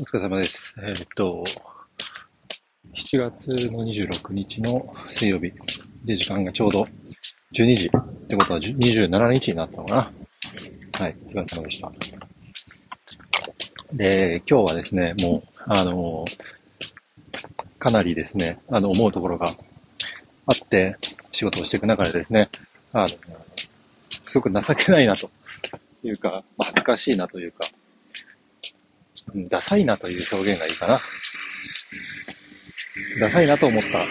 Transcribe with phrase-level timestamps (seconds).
[0.00, 0.72] お疲れ様です。
[0.78, 1.42] えー、っと、
[2.94, 5.52] 7月の26日の水曜日
[6.04, 6.86] で時間がちょうど
[7.52, 10.12] 12時ってことは27日になったのかな。
[11.00, 11.90] はい、お疲れ様でした。
[13.92, 16.24] で、今日はですね、もう、あの、
[17.80, 19.48] かなりですね、あの、思うところが
[20.46, 20.96] あって、
[21.32, 22.50] 仕事をしていく中でですね、
[22.92, 23.08] あの、
[24.28, 25.28] すごく情けないなと
[26.04, 27.66] いうか、恥ずかしいなというか、
[29.48, 31.00] ダサいなという表現がいいかな。
[33.20, 34.06] ダサいなと思った、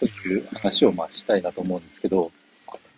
[0.00, 2.30] という話をまあしたいなと思うんですけど、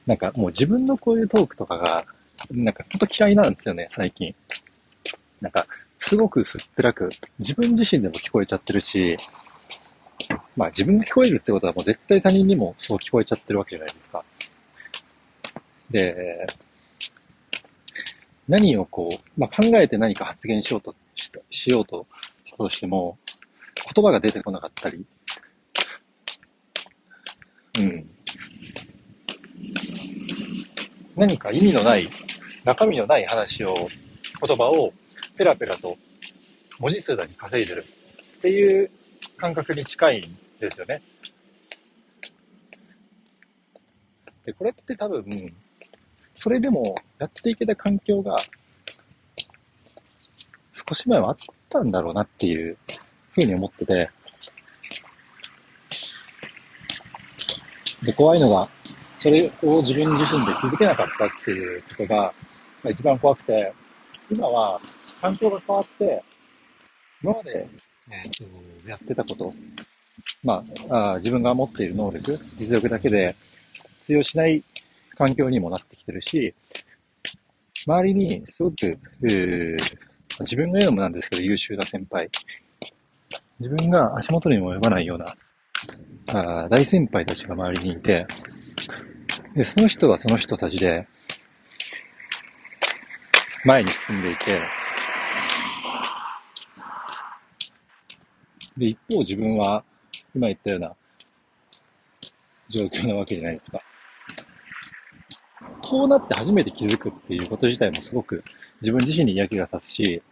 [0.06, 2.04] なんかもう自分のこういうトークとかが、
[2.50, 4.34] なんかほんと嫌いなんですよね、最近。
[5.40, 5.66] なんか、
[5.98, 9.16] すごく薄っぺらく、自分自身でも聞こえちゃってるし、
[10.56, 14.24] まあ自分が聞こえるってことはもう絶対他人にもそう聞こえちゃってるわけじゃないですか。
[15.90, 16.46] で、
[18.52, 22.06] 何をこう、まあ、考えて何か発言しようとししようと
[22.44, 23.16] したとしても、
[23.94, 25.06] 言葉が出てこなかったり、
[27.78, 28.10] うん。
[31.16, 32.10] 何か意味のない、
[32.64, 33.74] 中身のない話を、
[34.46, 34.92] 言葉を
[35.38, 35.96] ペラペラと
[36.78, 37.86] 文字数だけ稼いでる
[38.38, 38.90] っていう
[39.38, 41.00] 感覚に近いんですよね。
[44.44, 45.54] で、これって多分、
[46.42, 48.36] それでもやっていけた環境が
[50.72, 51.36] 少し前はあっ
[51.68, 52.76] たんだろうなっていう
[53.30, 54.08] ふうに思ってて、
[58.02, 58.68] で、怖いのが、
[59.20, 62.34] それを自分自身で気づけなかったっていうことが、
[62.82, 63.72] ま一番怖くて、
[64.28, 64.80] 今は
[65.20, 66.24] 環境が変わって、
[67.22, 67.68] 今まで、
[68.10, 69.54] えー、やってたこと、
[70.42, 73.36] まああ、自分が持っている能力、実力だけで
[74.06, 74.64] 通用しない
[75.22, 76.52] 環境にもなってきてるし、
[77.86, 78.98] 周りにすごく、
[80.40, 82.28] 自分が言うのもなんですけど優秀な先輩、
[83.60, 85.36] 自分が足元にも及ばないような
[86.26, 88.26] あ大先輩たちが周りにいて、
[89.54, 91.06] で、その人はその人たちで、
[93.64, 94.60] 前に進んでいて、
[98.76, 99.84] で、一方自分は、
[100.34, 100.96] 今言ったような
[102.68, 103.80] 状況なわけじゃないですか。
[105.92, 108.42] こうなって初めて気づくっていうこと自体もすごく
[108.80, 110.22] 自分自身に嫌気がさすし、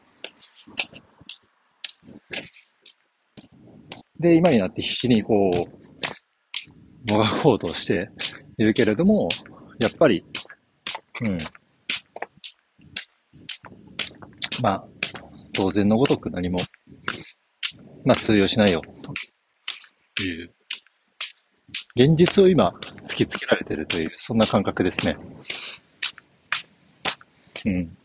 [4.19, 5.51] で、今になって必死にこ
[7.07, 8.09] う、もがこうとして
[8.57, 9.29] いるけれども、
[9.79, 10.25] やっぱり、
[11.21, 11.37] うん。
[14.63, 14.85] まあ、
[15.53, 16.59] 当然のごとく何も、
[18.07, 18.81] まあ通用しないよ、
[20.17, 20.55] という
[21.97, 22.73] 現実を今
[23.21, 25.17] きつけられてるという、そんな感覚ですね。
[27.67, 27.97] うん。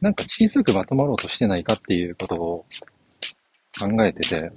[0.00, 2.66] なんか小さくまとまろうとしてないかっていうことを
[3.76, 4.52] 考えてて、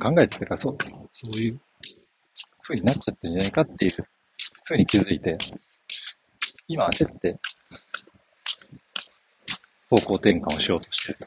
[0.00, 0.78] 考えててか、そう、
[1.12, 1.60] そういう
[2.62, 3.92] 風になっちゃってるんじゃないかっていう
[4.64, 5.36] 風に気づいて、
[6.68, 7.38] 今焦って、
[9.92, 11.26] 方向転換をしようとしてると。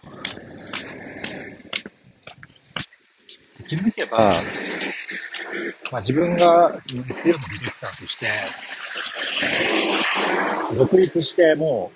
[3.68, 4.42] 気づけば、
[5.92, 8.28] まあ、自分が SEO のディレクターとして、
[10.76, 11.92] 独立しても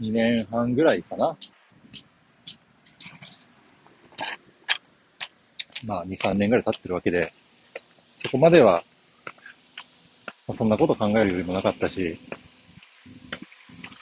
[0.00, 1.36] う、2年半ぐらいかな。
[5.86, 7.32] まあ、2、3年ぐらい経ってるわけで、
[8.24, 8.82] そこまでは
[10.46, 12.18] まあ、そんなこと考えるよりもなかったし、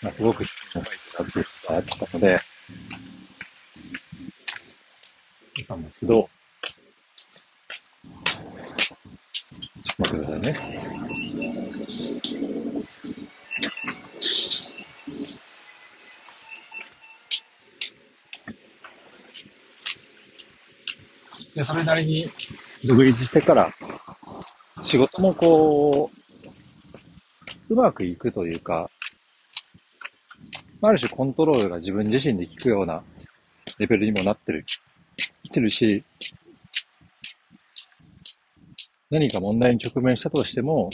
[0.03, 2.41] まあ、すごく人も書いてたっていうことがあったので、
[5.57, 6.01] いたんです。
[6.01, 6.29] けど、
[9.85, 10.59] ちょっと待ってくださいね。
[21.55, 22.27] で、それなりに。
[22.85, 23.73] 独立してから、
[24.85, 26.11] 仕事もこ
[27.71, 28.91] う、うまくいくというか、
[30.85, 33.03] ある種コントロールが自分自身で効くような
[33.79, 34.65] レベルにもなってる、
[35.45, 36.05] 来てるし、
[39.11, 40.91] 何か問題に直面したとしても、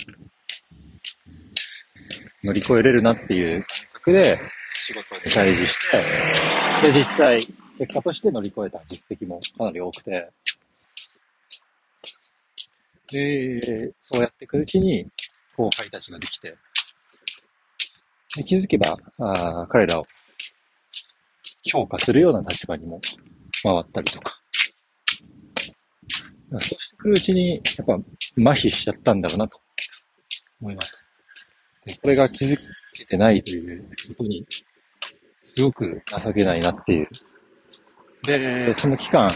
[2.45, 4.39] 乗り越えれるなっていう感覚で
[4.75, 7.39] 仕事に対峙して、で、実際、
[7.79, 10.31] 結果として乗り越えた実績もかなり多くて、
[13.11, 15.09] で、そうやっていくうちに、
[15.57, 16.57] 後輩たちができて、
[18.39, 20.07] で気づけばあ、彼らを
[21.65, 23.01] 評価するような立場にも
[23.63, 24.41] 回ったりとか、
[26.53, 27.95] そうしてくるうちに、やっぱ
[28.51, 29.61] 麻痺しちゃったんだろうなと
[30.61, 31.05] 思います。
[31.85, 32.59] でこれが気づ
[32.95, 34.47] けてないということに、
[35.43, 37.09] すごく情けないなっていう。
[38.23, 39.31] で、その期間、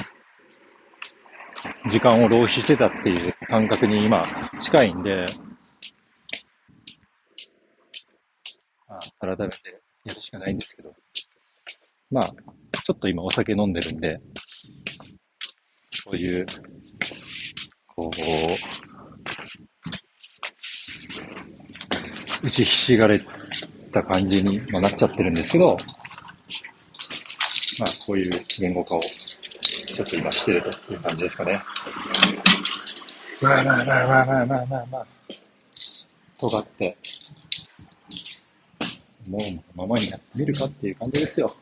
[1.89, 4.23] 時間を浪費してたっていう感覚に今
[4.61, 5.27] 近いんで、
[8.93, 9.83] まあ、改めて。
[10.05, 10.93] やるしかないんですけど、
[12.11, 14.21] まあ、ちょっと今お酒飲んでるんで、
[15.93, 16.47] そういう、
[17.87, 18.17] こう、
[22.47, 23.25] 打ちひしがれ
[23.93, 25.77] た感じに、まあ、なっちゃってるんですけど、
[27.79, 31.63] まあ、こういう言語化をちょっと今してるという感じですかね。
[33.41, 34.87] まあまあまあまあまあまあまあ。
[34.91, 35.07] まあ、
[36.41, 36.97] 尖って、
[39.27, 39.43] もう
[39.75, 41.55] ままにやってみるかっていう感じですよ。